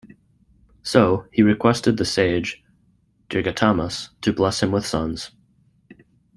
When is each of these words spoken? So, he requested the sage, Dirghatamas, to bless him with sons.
So, 0.81 1.27
he 1.31 1.43
requested 1.43 1.97
the 1.97 2.05
sage, 2.05 2.63
Dirghatamas, 3.29 4.09
to 4.21 4.33
bless 4.33 4.63
him 4.63 4.71
with 4.71 4.83
sons. 4.83 5.29